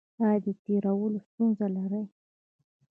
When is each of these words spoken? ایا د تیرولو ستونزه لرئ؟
ایا 0.23 0.37
د 0.43 0.47
تیرولو 0.63 1.19
ستونزه 1.27 1.65
لرئ؟ 1.75 2.03